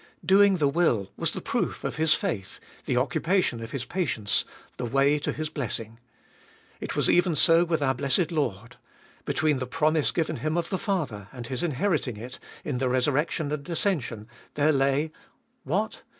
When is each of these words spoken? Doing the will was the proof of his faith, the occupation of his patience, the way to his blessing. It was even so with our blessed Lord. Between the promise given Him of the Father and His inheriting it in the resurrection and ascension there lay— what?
Doing 0.25 0.57
the 0.57 0.67
will 0.67 1.11
was 1.15 1.29
the 1.31 1.41
proof 1.41 1.83
of 1.83 1.97
his 1.97 2.15
faith, 2.15 2.59
the 2.87 2.97
occupation 2.97 3.61
of 3.61 3.69
his 3.69 3.85
patience, 3.85 4.45
the 4.77 4.85
way 4.85 5.19
to 5.19 5.31
his 5.31 5.51
blessing. 5.51 5.99
It 6.79 6.95
was 6.95 7.07
even 7.07 7.35
so 7.35 7.63
with 7.65 7.83
our 7.83 7.93
blessed 7.93 8.31
Lord. 8.31 8.77
Between 9.25 9.59
the 9.59 9.67
promise 9.67 10.11
given 10.11 10.37
Him 10.37 10.57
of 10.57 10.69
the 10.71 10.79
Father 10.79 11.27
and 11.31 11.45
His 11.45 11.61
inheriting 11.61 12.17
it 12.17 12.39
in 12.65 12.79
the 12.79 12.89
resurrection 12.89 13.51
and 13.51 13.69
ascension 13.69 14.27
there 14.55 14.71
lay— 14.71 15.11
what? 15.65 16.01